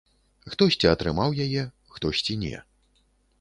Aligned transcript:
Хтосьці 0.53 0.89
атрымаў 0.93 1.29
яе, 1.45 1.63
хтосьці 1.97 2.39
не. 2.47 2.65